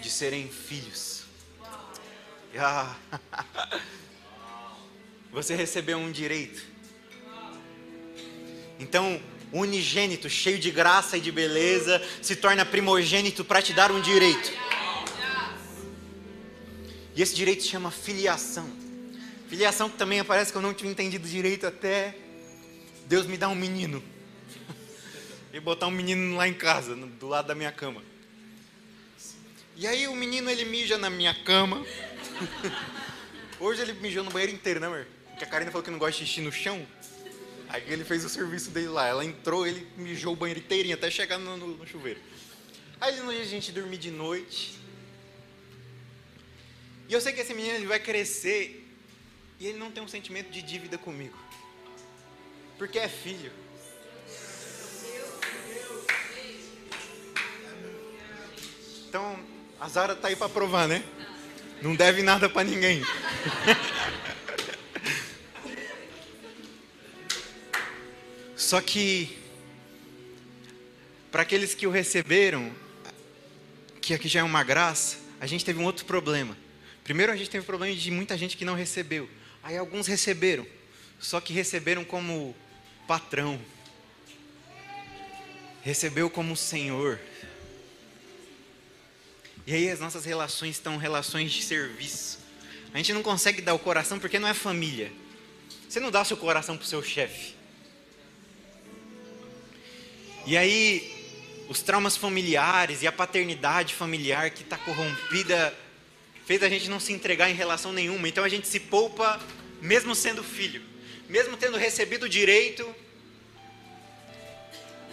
[0.00, 1.24] de serem filhos.
[2.56, 2.94] Ah,
[5.32, 6.62] você recebeu um direito.
[8.78, 9.20] Então,
[9.52, 14.00] o unigênito, cheio de graça e de beleza, se torna primogênito para te dar um
[14.00, 14.52] direito.
[17.14, 18.70] E esse direito se chama filiação.
[19.48, 22.16] Filiação que também parece que eu não tinha entendido direito até
[23.12, 24.02] Deus me dá um menino.
[25.52, 28.02] e botar um menino lá em casa, do lado da minha cama.
[29.76, 31.84] E aí o menino ele mija na minha cama.
[33.60, 35.06] Hoje ele mijou no banheiro inteiro, né, amor?
[35.28, 36.86] Porque a Karina falou que não gosta de xixi no chão.
[37.68, 39.06] Aí ele fez o serviço dele lá.
[39.06, 42.18] Ela entrou, ele mijou o banheiro inteirinho até chegar no, no, no chuveiro.
[42.98, 44.78] Aí no dia a gente dormir de noite.
[47.10, 48.90] E eu sei que esse menino ele vai crescer
[49.60, 51.41] e ele não tem um sentimento de dívida comigo
[52.78, 53.52] porque é filho.
[59.08, 59.38] Então,
[59.78, 61.04] a Zara tá aí para provar, né?
[61.82, 63.02] Não deve nada para ninguém.
[68.56, 69.36] Só que
[71.30, 72.72] para aqueles que o receberam,
[74.00, 76.56] que aqui já é uma graça, a gente teve um outro problema.
[77.04, 79.28] Primeiro a gente teve o problema de muita gente que não recebeu.
[79.62, 80.66] Aí alguns receberam,
[81.18, 82.56] só que receberam como
[83.12, 83.60] patrão,
[85.82, 87.20] recebeu como Senhor.
[89.66, 92.38] E aí as nossas relações estão relações de serviço.
[92.94, 95.12] A gente não consegue dar o coração porque não é família.
[95.86, 97.54] Você não dá seu coração para o seu chefe.
[100.46, 105.76] E aí, os traumas familiares e a paternidade familiar que está corrompida
[106.46, 108.26] fez a gente não se entregar em relação nenhuma.
[108.26, 109.38] Então a gente se poupa,
[109.82, 110.91] mesmo sendo filho
[111.28, 112.94] mesmo tendo recebido direito,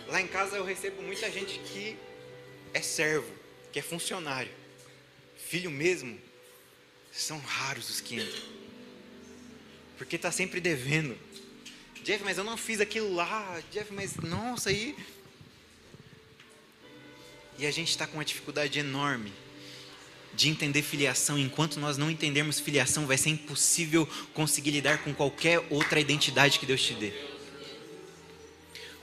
[0.07, 1.97] lá em casa eu recebo muita gente que
[2.73, 3.31] é servo,
[3.71, 4.51] que é funcionário.
[5.37, 6.19] Filho mesmo,
[7.11, 8.43] são raros os que entram.
[9.97, 11.17] Porque está sempre devendo.
[12.03, 13.61] Jeff, mas eu não fiz aquilo lá.
[13.71, 14.95] Jeff, mas nossa, aí.
[17.57, 19.33] E a gente está com uma dificuldade enorme
[20.33, 21.37] de entender filiação.
[21.37, 26.65] Enquanto nós não entendermos filiação, vai ser impossível conseguir lidar com qualquer outra identidade que
[26.65, 27.11] Deus te dê.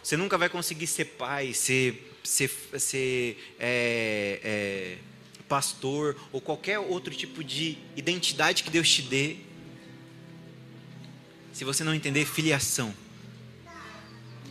[0.03, 4.99] Você nunca vai conseguir ser pai, ser, ser, ser é, é,
[5.49, 9.37] pastor ou qualquer outro tipo de identidade que Deus te dê
[11.53, 12.95] se você não entender filiação.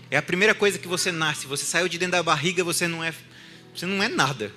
[0.10, 1.48] É a primeira coisa que você nasce.
[1.48, 3.14] Você saiu de dentro da barriga, você não é,
[3.76, 4.52] você não é nada.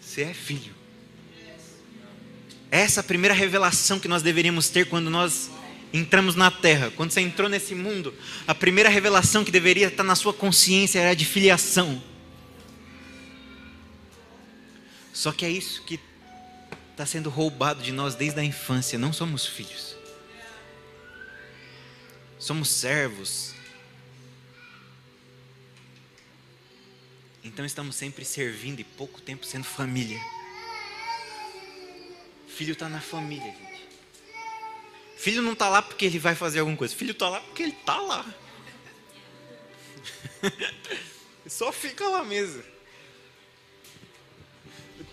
[0.00, 0.81] Você é filho.
[2.72, 5.50] Essa é a primeira revelação que nós deveríamos ter quando nós
[5.92, 6.90] entramos na terra.
[6.90, 8.14] Quando você entrou nesse mundo,
[8.46, 12.02] a primeira revelação que deveria estar na sua consciência era de filiação.
[15.12, 16.00] Só que é isso que
[16.92, 18.98] está sendo roubado de nós desde a infância.
[18.98, 19.94] Não somos filhos.
[22.38, 23.54] Somos servos.
[27.44, 30.18] Então estamos sempre servindo e pouco tempo sendo família.
[32.56, 33.88] Filho está na família, gente.
[35.16, 36.94] Filho não está lá porque ele vai fazer alguma coisa.
[36.94, 38.26] Filho está lá porque ele está lá.
[41.46, 42.62] Só fica lá mesmo.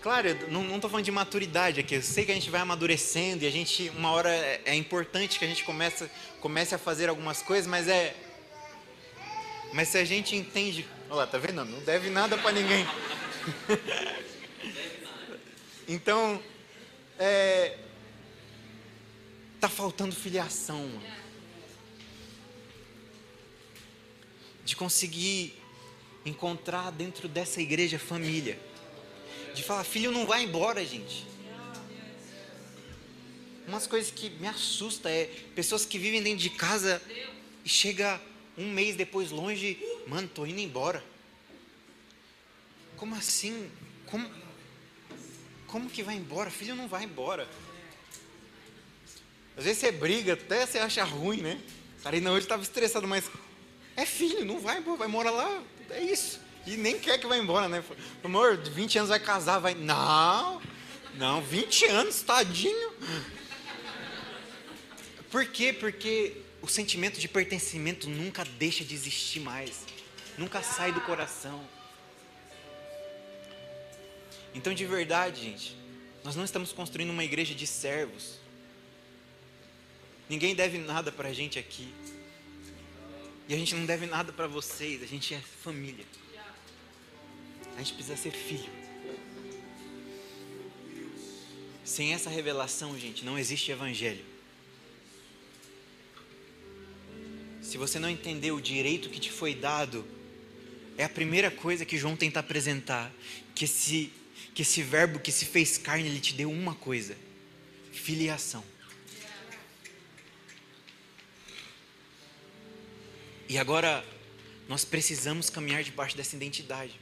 [0.02, 1.94] Claro, não estou falando de maturidade aqui.
[1.94, 5.38] Eu sei que a gente vai amadurecendo e a gente, uma hora, é, é importante
[5.38, 8.14] que a gente comece, comece a fazer algumas coisas, mas é.
[9.72, 10.86] Mas se a gente entende.
[11.08, 11.64] Olha lá, tá vendo?
[11.64, 12.86] Não deve nada para ninguém.
[15.86, 16.42] então,
[17.20, 17.76] é,
[19.60, 20.90] tá faltando filiação.
[24.64, 25.54] De conseguir
[26.24, 28.58] encontrar dentro dessa igreja família.
[29.54, 31.26] De falar, filho, não vai embora, gente.
[33.68, 37.00] Umas coisas que me assusta é pessoas que vivem dentro de casa
[37.64, 38.20] e chega
[38.56, 41.04] um mês depois longe, mano, tô indo embora.
[42.96, 43.70] Como assim?
[44.06, 44.28] Como,
[45.70, 46.50] como que vai embora?
[46.50, 47.48] Filho não vai embora.
[49.56, 51.60] Às vezes você briga, até você acha ruim, né?
[52.02, 53.30] Cara, ainda hoje estava estressado, mas
[53.96, 56.40] é filho, não vai embora, vai morar lá, é isso.
[56.66, 57.82] E nem quer que vá embora, né?
[58.22, 59.74] Amor, 20 anos vai casar, vai.
[59.74, 60.60] Não,
[61.14, 62.92] não, 20 anos, tadinho.
[65.30, 65.72] Por quê?
[65.72, 69.84] Porque o sentimento de pertencimento nunca deixa de existir mais,
[70.36, 71.62] nunca sai do coração.
[74.54, 75.76] Então, de verdade, gente,
[76.24, 78.38] nós não estamos construindo uma igreja de servos.
[80.28, 81.92] Ninguém deve nada para a gente aqui.
[83.48, 86.04] E a gente não deve nada para vocês, a gente é família.
[87.76, 88.70] A gente precisa ser filho.
[91.84, 94.24] Sem essa revelação, gente, não existe evangelho.
[97.62, 100.06] Se você não entender o direito que te foi dado,
[100.96, 103.12] é a primeira coisa que João tenta apresentar,
[103.54, 104.12] que esse
[104.60, 107.16] que esse verbo que se fez carne, ele te deu uma coisa:
[107.92, 108.62] filiação.
[113.48, 114.04] E agora
[114.68, 117.00] nós precisamos caminhar debaixo dessa identidade.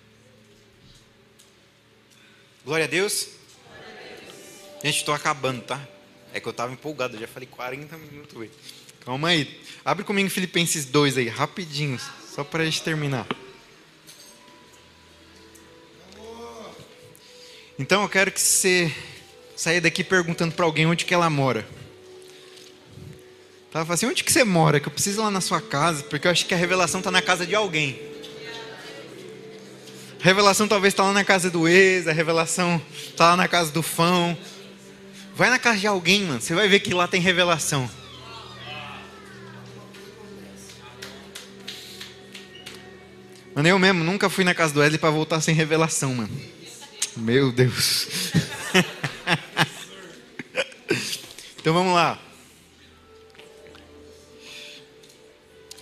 [2.64, 3.26] Glória a Deus.
[4.84, 5.84] Gente, estou acabando, tá?
[6.32, 8.50] É que eu estava empolgado, eu já falei 40 minutos.
[9.00, 9.60] Calma aí.
[9.84, 11.98] Abre comigo Filipenses 2 aí, rapidinho,
[12.32, 13.26] só para a gente terminar.
[17.78, 18.92] Então eu quero que você
[19.54, 21.64] saia daqui perguntando para alguém onde que ela mora.
[23.70, 24.80] Fala assim, onde que você mora?
[24.80, 27.10] Que eu preciso ir lá na sua casa, porque eu acho que a revelação está
[27.10, 28.00] na casa de alguém.
[30.20, 33.70] A revelação talvez está lá na casa do ex, a revelação está lá na casa
[33.70, 34.36] do fão.
[35.36, 36.40] Vai na casa de alguém, mano.
[36.40, 37.88] Você vai ver que lá tem revelação.
[43.54, 46.57] Mano, eu mesmo nunca fui na casa do Wesley para voltar sem revelação, mano.
[47.18, 48.06] Meu Deus.
[51.58, 52.16] então vamos lá.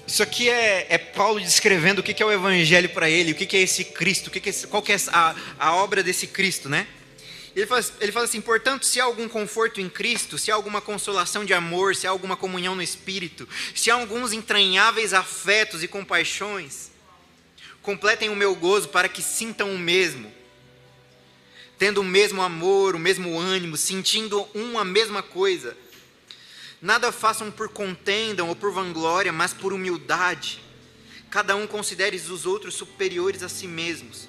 [0.07, 3.55] Isso aqui é, é, Paulo descrevendo o que, é o Evangelho para ele, o que,
[3.55, 6.87] é esse Cristo, o que é, qual que é a, a obra desse Cristo, né?
[7.55, 10.81] Ele fala, ele fala assim: portanto, se há algum conforto em Cristo, se há alguma
[10.81, 15.89] consolação de amor, se há alguma comunhão no Espírito, se há alguns entranháveis afetos e
[15.89, 16.91] compaixões,
[17.83, 20.35] completem o meu gozo para que sintam o mesmo
[21.79, 25.77] tendo o mesmo amor, o mesmo ânimo, sentindo uma mesma coisa.
[26.81, 30.61] Nada façam por contenda ou por vanglória, mas por humildade.
[31.31, 34.29] Cada um considere os outros superiores a si mesmos.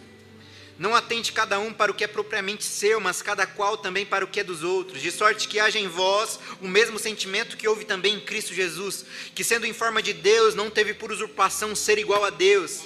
[0.78, 4.24] Não atente cada um para o que é propriamente seu, mas cada qual também para
[4.24, 7.68] o que é dos outros, de sorte que haja em vós o mesmo sentimento que
[7.68, 11.76] houve também em Cristo Jesus, que sendo em forma de Deus, não teve por usurpação
[11.76, 12.86] ser igual a Deus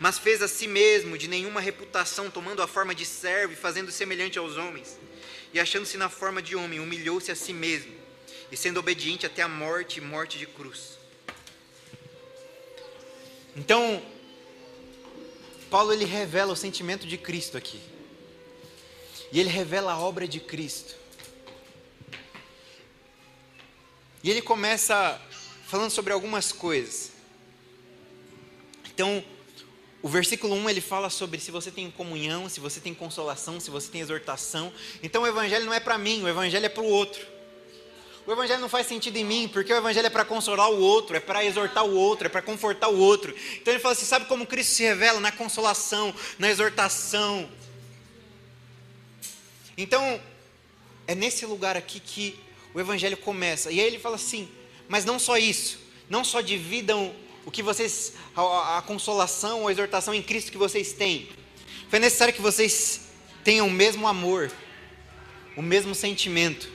[0.00, 3.92] mas fez a si mesmo de nenhuma reputação, tomando a forma de servo e fazendo
[3.92, 4.98] semelhante aos homens.
[5.52, 7.92] E achando-se na forma de homem, humilhou-se a si mesmo,
[8.50, 10.98] e sendo obediente até a morte e morte de cruz.
[13.54, 14.02] Então,
[15.68, 17.78] Paulo ele revela o sentimento de Cristo aqui.
[19.30, 20.96] E ele revela a obra de Cristo.
[24.22, 25.20] E ele começa
[25.66, 27.12] falando sobre algumas coisas.
[28.86, 29.22] Então,
[30.02, 33.70] o versículo 1 ele fala sobre se você tem comunhão, se você tem consolação, se
[33.70, 34.72] você tem exortação.
[35.02, 37.20] Então o evangelho não é para mim, o evangelho é para o outro.
[38.26, 41.16] O evangelho não faz sentido em mim, porque o evangelho é para consolar o outro,
[41.16, 43.34] é para exortar o outro, é para confortar o outro.
[43.60, 45.20] Então ele fala assim: sabe como Cristo se revela?
[45.20, 47.48] Na consolação, na exortação.
[49.76, 50.20] Então,
[51.06, 52.38] é nesse lugar aqui que
[52.72, 53.70] o evangelho começa.
[53.70, 54.48] E aí ele fala assim:
[54.88, 55.78] mas não só isso,
[56.08, 60.92] não só dividam o que vocês, a, a consolação, a exortação em Cristo que vocês
[60.92, 61.28] têm.
[61.88, 63.08] Foi necessário que vocês
[63.42, 64.52] tenham o mesmo amor,
[65.56, 66.70] o mesmo sentimento,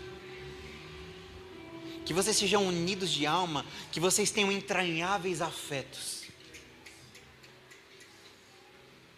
[2.06, 6.24] que vocês sejam unidos de alma, que vocês tenham entranháveis afetos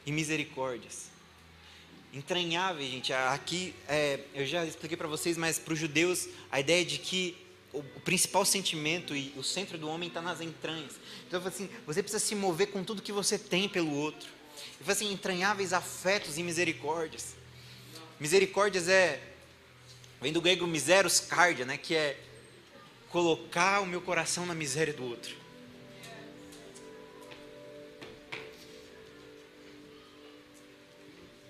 [0.05, 1.07] e misericórdias.
[2.13, 3.11] Entranháveis, gente.
[3.11, 7.35] Aqui é, eu já expliquei para vocês, mas para os judeus a ideia de que
[7.80, 10.93] o, principal sentimento e o centro do homem está nas entranhas.
[11.28, 14.30] Então, assim, você precisa se mover com tudo que você tem pelo outro.
[14.86, 17.36] E assim, entranháveis afetos e misericórdias.
[18.19, 19.21] Misericórdias é
[20.19, 22.19] vem do grego miseros cardia, né, que é
[23.09, 25.36] colocar o meu coração na miséria do outro.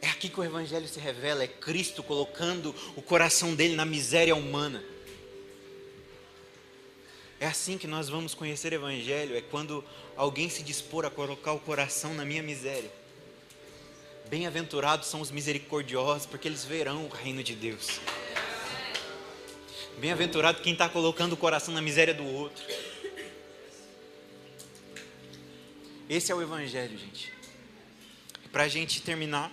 [0.01, 4.35] É aqui que o evangelho se revela, é Cristo colocando o coração dele na miséria
[4.35, 4.83] humana.
[7.39, 9.83] É assim que nós vamos conhecer o Evangelho, é quando
[10.15, 12.91] alguém se dispor a colocar o coração na minha miséria.
[14.27, 18.01] Bem-aventurados são os misericordiosos, porque eles verão o reino de Deus.
[19.99, 22.63] Bem-aventurado quem está colocando o coração na miséria do outro.
[26.09, 27.31] Esse é o Evangelho, gente.
[28.51, 29.51] Para a gente terminar,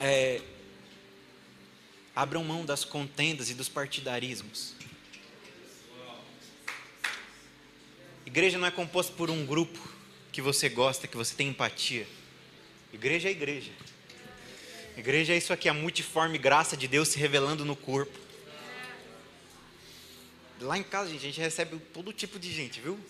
[0.00, 0.40] é,
[2.14, 4.77] abram mão das contendas e dos partidarismos.
[8.28, 9.78] Igreja não é composta por um grupo
[10.30, 12.06] que você gosta, que você tem empatia.
[12.92, 13.70] Igreja é igreja.
[14.98, 18.12] Igreja é isso aqui, a multiforme graça de Deus se revelando no corpo.
[20.60, 23.00] Lá em casa, gente, a gente recebe todo tipo de gente, viu?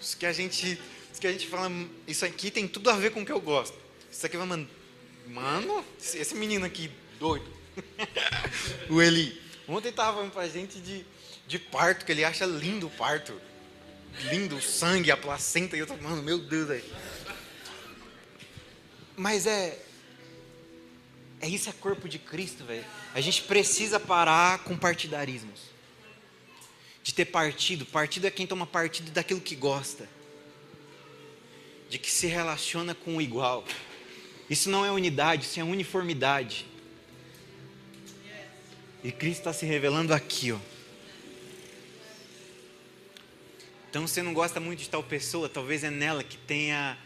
[0.00, 0.80] Os que a gente,
[1.12, 1.68] os que a gente fala,
[2.06, 3.76] isso aqui tem tudo a ver com o que eu gosto.
[4.08, 4.70] Isso aqui vai mandar,
[5.26, 7.52] mano, esse menino aqui doido.
[8.88, 9.42] o Eli.
[9.66, 11.04] Ontem tava falando pra gente de,
[11.48, 13.34] de parto, que ele acha lindo o parto
[14.24, 16.84] lindo, o sangue, a placenta, e eu tô, mano, meu Deus, velho.
[19.16, 19.82] Mas é.
[21.40, 22.84] É isso, é corpo de Cristo, velho.
[23.14, 25.60] A gente precisa parar com partidarismos.
[27.02, 27.86] De ter partido.
[27.86, 30.08] Partido é quem toma partido daquilo que gosta.
[31.88, 33.64] De que se relaciona com o igual.
[34.48, 36.66] Isso não é unidade, isso é uniformidade.
[39.04, 40.58] E Cristo está se revelando aqui, ó.
[43.96, 46.98] Então, você não gosta muito de tal pessoa, talvez é nela que tenha,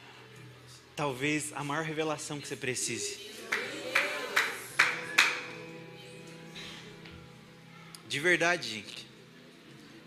[0.96, 3.30] talvez, a maior revelação que você precise.
[8.08, 9.06] De verdade, gente.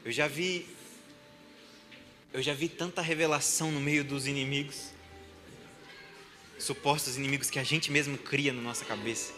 [0.03, 0.67] Eu já vi,
[2.33, 4.89] eu já vi tanta revelação no meio dos inimigos,
[6.59, 9.31] supostos inimigos que a gente mesmo cria na nossa cabeça.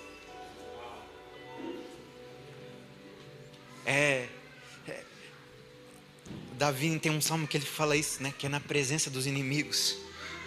[6.65, 8.33] Davi tem um salmo que ele fala isso, né?
[8.35, 9.95] Que é na presença dos inimigos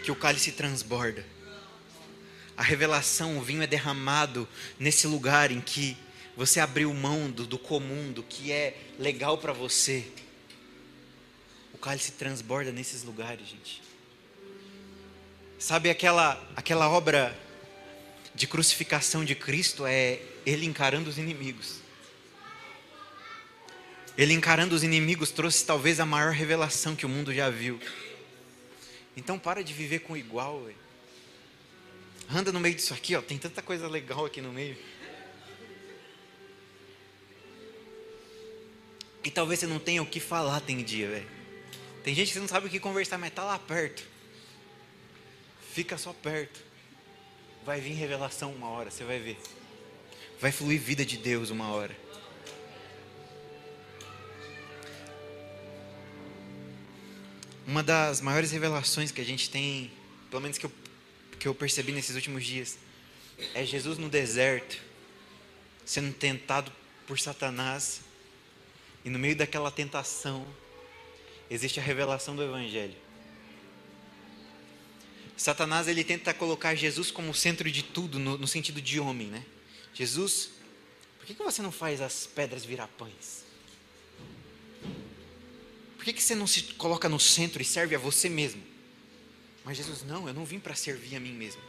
[0.03, 1.25] que o cálice transborda.
[2.57, 4.49] A revelação, o vinho é derramado
[4.81, 5.97] nesse lugar em que
[6.37, 10.09] você abriu mão do, do comum, do que é legal para você.
[11.73, 13.81] O cálice transborda nesses lugares, gente.
[15.57, 17.39] Sabe aquela aquela obra
[18.35, 21.78] de crucificação de Cristo é ele encarando os inimigos.
[24.19, 27.81] Ele encarando os inimigos trouxe talvez a maior revelação que o mundo já viu.
[29.17, 30.77] Então para de viver com igual, véio.
[32.29, 33.23] Anda no meio disso aqui, ó.
[33.23, 34.77] Tem tanta coisa legal aqui no meio.
[39.23, 41.29] E talvez você não tenha o que falar tem dia, velho.
[42.03, 44.03] Tem gente que não sabe o que conversar, mas tá lá perto.
[45.73, 46.61] Fica só perto.
[47.65, 49.39] Vai vir revelação uma hora, você vai ver.
[50.41, 52.08] Vai fluir vida de Deus uma hora.
[57.69, 59.91] Uma das maiores revelações que a gente tem,
[60.31, 60.73] pelo menos que eu,
[61.39, 62.79] que eu percebi nesses últimos dias,
[63.53, 64.81] é Jesus no deserto,
[65.85, 66.73] sendo tentado
[67.07, 68.01] por Satanás,
[69.05, 70.47] e no meio daquela tentação,
[71.51, 72.97] existe a revelação do Evangelho.
[75.37, 79.45] Satanás ele tenta colocar Jesus como centro de tudo, no, no sentido de homem, né?
[79.93, 80.53] Jesus,
[81.19, 83.45] por que, que você não faz as pedras virar pães?
[85.99, 88.63] Por que, que você não se coloca no centro e serve a você mesmo?
[89.65, 91.61] Mas Jesus, não, eu não vim para servir a mim mesmo.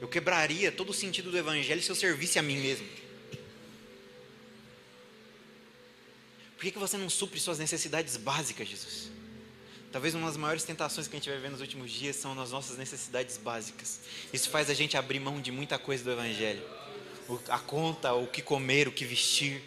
[0.00, 2.88] Eu quebraria todo o sentido do Evangelho se eu servisse a mim mesmo.
[6.56, 9.10] Por que, que você não supre suas necessidades básicas, Jesus?
[9.92, 12.50] Talvez uma das maiores tentações que a gente vai ver nos últimos dias são nas
[12.50, 14.00] nossas necessidades básicas.
[14.32, 16.62] Isso faz a gente abrir mão de muita coisa do Evangelho.
[17.48, 19.62] A conta, o que comer, o que vestir.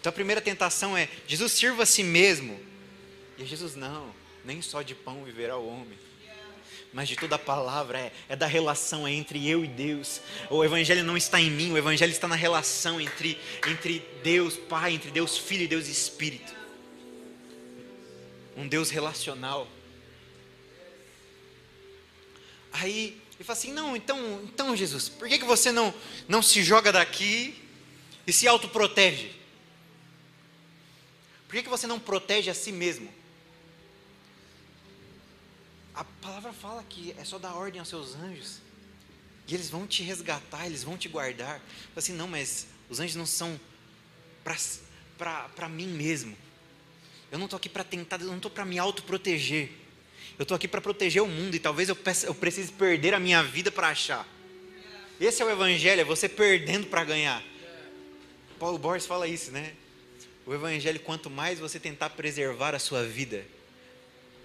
[0.00, 2.58] Então a primeira tentação é: Jesus sirva a si mesmo.
[3.38, 4.12] E Jesus, não,
[4.44, 5.98] nem só de pão viverá o homem
[6.90, 10.22] mas de toda a palavra, é, é, da relação entre eu e Deus.
[10.48, 13.38] O Evangelho não está em mim, o Evangelho está na relação entre,
[13.68, 16.58] entre Deus Pai, entre Deus Filho e Deus Espírito
[18.58, 19.68] um Deus relacional.
[22.72, 25.94] Aí ele fala assim: não, então, então Jesus, por que, que você não,
[26.26, 27.54] não se joga daqui
[28.26, 29.37] e se autoprotege?
[31.48, 33.10] Por que, que você não protege a si mesmo?
[35.94, 38.60] A palavra fala que é só dar ordem aos seus anjos.
[39.48, 41.58] E eles vão te resgatar, eles vão te guardar.
[41.96, 43.58] Assim, não, mas os anjos não são
[44.44, 46.36] para mim mesmo.
[47.32, 49.70] Eu não estou aqui para tentar, eu não estou para me autoproteger.
[50.38, 53.18] Eu estou aqui para proteger o mundo e talvez eu, peça, eu precise perder a
[53.18, 54.28] minha vida para achar.
[55.18, 57.42] Esse é o Evangelho, é você perdendo para ganhar.
[58.58, 59.74] Paulo Borges fala isso, né?
[60.48, 63.44] O Evangelho, quanto mais você tentar preservar a sua vida,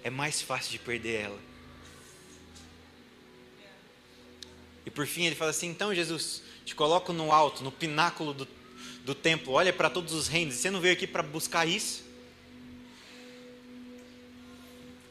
[0.03, 1.39] é mais fácil de perder ela.
[4.85, 8.45] E por fim ele fala assim: então, Jesus, te coloco no alto, no pináculo do,
[9.05, 12.03] do templo, olha para todos os reinos, você não veio aqui para buscar isso?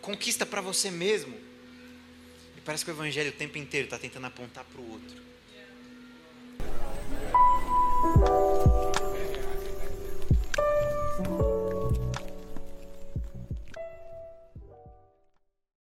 [0.02, 1.34] Conquista para você mesmo.
[2.54, 5.22] E parece que o Evangelho o tempo inteiro está tentando apontar para o outro.